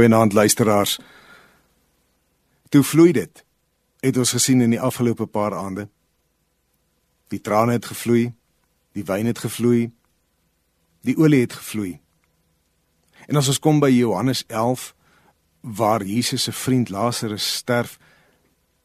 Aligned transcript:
Goeienaand 0.00 0.32
luisteraars. 0.32 0.98
Toe 2.68 2.82
vloei 2.82 3.12
dit. 3.12 3.44
Het 4.00 4.16
ons 4.16 4.30
gesien 4.30 4.60
in 4.60 4.72
die 4.72 4.80
afgelope 4.80 5.26
paar 5.26 5.52
aande. 5.54 5.88
Die 7.28 7.40
trane 7.40 7.72
het 7.76 7.84
gevloei, 7.84 8.32
die 8.96 9.04
wyn 9.04 9.28
het 9.28 9.42
gevloei, 9.44 9.90
die 11.04 11.16
olie 11.20 11.42
het 11.44 11.52
gevloei. 11.52 12.00
En 13.28 13.36
as 13.36 13.52
ons 13.52 13.60
kom 13.60 13.76
by 13.84 13.90
Johannes 13.92 14.40
11 14.48 14.94
waar 15.60 16.04
Jesus 16.04 16.48
se 16.48 16.52
vriend 16.52 16.88
Lazarus 16.88 17.54
sterf, 17.60 17.98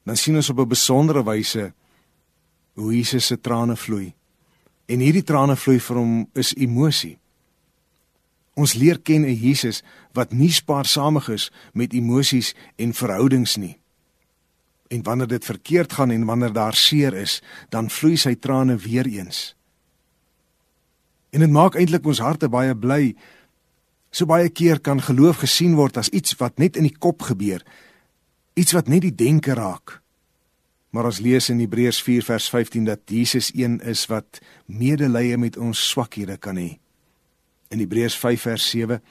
dan 0.04 0.20
sien 0.20 0.36
ons 0.36 0.50
op 0.50 0.60
'n 0.60 0.68
besondere 0.68 1.24
wyse 1.24 1.74
hoe 2.74 2.96
Jesus 2.96 3.26
se 3.26 3.40
trane 3.40 3.76
vloei. 3.76 4.14
En 4.86 5.00
hierdie 5.00 5.24
trane 5.24 5.56
vloei 5.56 5.80
vir 5.80 5.96
hom 5.96 6.30
is 6.34 6.56
emosie. 6.56 7.18
Ons 8.56 8.74
leer 8.74 9.00
ken 9.00 9.26
'n 9.28 9.36
Jesus 9.36 9.84
wat 10.14 10.32
nie 10.32 10.52
spaarsamig 10.52 11.30
is 11.30 11.52
met 11.74 11.94
emosies 11.94 12.56
en 12.76 12.94
verhoudings 12.94 13.56
nie. 13.56 13.80
En 14.88 15.04
wanneer 15.04 15.28
dit 15.28 15.46
verkeerd 15.46 15.94
gaan 15.94 16.12
en 16.12 16.26
wanneer 16.26 16.54
daar 16.54 16.76
seer 16.76 17.14
is, 17.14 17.42
dan 17.70 17.90
vloei 17.90 18.18
sy 18.18 18.36
trane 18.36 18.76
weer 18.76 19.06
eens. 19.06 19.56
En 21.30 21.40
dit 21.40 21.50
maak 21.50 21.76
eintlik 21.76 22.06
ons 22.06 22.20
harte 22.20 22.50
baie 22.50 22.76
bly. 22.76 23.16
So 24.12 24.26
baie 24.26 24.50
keer 24.50 24.80
kan 24.80 25.02
geloof 25.02 25.38
gesien 25.44 25.76
word 25.76 25.98
as 25.98 26.10
iets 26.10 26.38
wat 26.40 26.58
net 26.58 26.78
in 26.78 26.84
die 26.84 26.98
kop 26.98 27.22
gebeur, 27.22 27.66
iets 28.54 28.72
wat 28.72 28.88
net 28.88 29.02
die 29.02 29.16
denke 29.16 29.54
raak. 29.54 30.02
Maar 30.96 31.06
ons 31.06 31.20
lees 31.20 31.50
in 31.50 31.60
Hebreërs 31.60 32.00
4 32.02 32.24
vers 32.24 32.50
15 32.50 32.86
dat 32.86 33.00
Jesus 33.06 33.52
een 33.54 33.82
is 33.82 34.06
wat 34.08 34.40
medelee 34.66 35.38
met 35.38 35.58
ons 35.58 35.90
swakhede 35.90 36.38
kan 36.38 36.56
hê. 36.56 36.80
In 37.74 37.80
Hebreërs 37.80 38.18
5 38.18 38.42
vers 38.42 38.70
7 38.70 39.02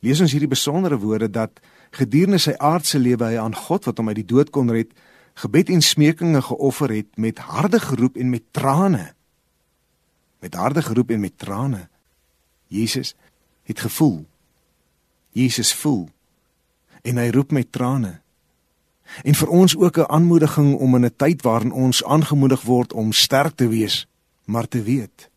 lees 0.00 0.20
ons 0.20 0.32
hierdie 0.32 0.50
besondere 0.50 0.98
woorde 0.98 1.28
dat 1.30 1.60
gedurende 1.96 2.38
sy 2.38 2.54
aardse 2.56 2.98
lewe 2.98 3.32
hy 3.32 3.38
aan 3.40 3.54
God 3.54 3.84
wat 3.88 3.98
hom 4.00 4.08
uit 4.08 4.20
die 4.22 4.30
dood 4.32 4.50
kon 4.54 4.70
red, 4.72 4.92
gebed 5.40 5.70
en 5.70 5.82
smekinge 5.82 6.42
geoffer 6.42 6.92
het 6.94 7.10
met 7.16 7.38
harde 7.38 7.80
geroep 7.80 8.16
en 8.16 8.30
met 8.30 8.44
trane. 8.56 9.12
Met 10.40 10.54
harde 10.54 10.82
geroep 10.82 11.10
en 11.10 11.20
met 11.20 11.36
trane. 11.38 11.88
Jesus 12.68 13.14
het 13.68 13.80
gevoel. 13.80 14.24
Jesus 15.36 15.74
voel. 15.74 16.08
En 17.02 17.20
hy 17.20 17.28
roep 17.30 17.52
met 17.52 17.72
trane 17.72 18.20
en 19.22 19.34
vir 19.34 19.48
ons 19.48 19.76
ook 19.76 19.98
'n 19.98 20.10
aanmoediging 20.10 20.74
om 20.74 20.94
in 20.94 21.04
'n 21.04 21.16
tyd 21.16 21.42
waarin 21.42 21.72
ons 21.72 22.04
aangemoedig 22.04 22.62
word 22.62 22.92
om 22.92 23.12
sterk 23.12 23.54
te 23.56 23.68
wees, 23.68 24.06
maar 24.44 24.68
te 24.68 24.82
weet 24.82 25.30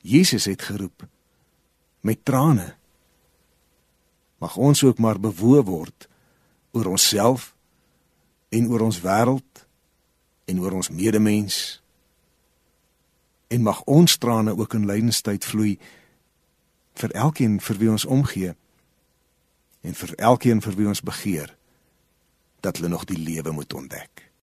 Jesus 0.00 0.44
het 0.44 0.62
geroep 0.62 1.06
met 2.08 2.24
trane. 2.24 2.72
Mag 4.40 4.56
ons 4.56 4.82
ook 4.84 4.98
maar 4.98 5.20
bewoe 5.20 5.62
word 5.66 6.08
oor 6.72 6.86
onsself 6.94 7.52
en 8.48 8.68
oor 8.70 8.86
ons 8.88 9.00
wêreld 9.04 9.64
en 10.48 10.60
oor 10.60 10.78
ons 10.80 10.88
medemens. 10.88 11.58
En 13.52 13.62
mag 13.62 13.82
ons 13.84 14.16
trane 14.16 14.56
ook 14.56 14.76
in 14.78 14.88
lydenstyd 14.88 15.44
vloei 15.44 15.76
vir 16.98 17.14
elkeen 17.14 17.60
vir 17.60 17.76
wie 17.82 17.90
ons 17.90 18.04
omgee 18.04 18.54
en 19.80 19.94
vir 19.94 20.14
elkeen 20.30 20.62
vir 20.64 20.74
wie 20.80 20.88
ons 20.90 21.04
begeer 21.04 21.54
dat 22.60 22.76
hulle 22.76 22.90
nog 22.90 23.04
die 23.06 23.18
lewe 23.18 23.52
moet 23.54 23.74
ontdek. 23.74 24.27